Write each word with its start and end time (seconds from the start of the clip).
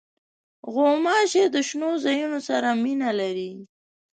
غوماشې 0.73 1.43
د 1.53 1.55
شنو 1.67 1.91
ځایونو 2.03 2.39
سره 2.49 2.69
مینه 2.83 3.09
لري. 3.19 3.51